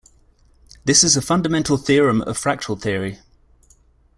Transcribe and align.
This 0.83 1.03
is 1.03 1.15
a 1.15 1.21
fundamental 1.21 1.77
theorem 1.77 2.23
of 2.23 2.35
fractal 2.35 2.81
theory. 2.81 3.19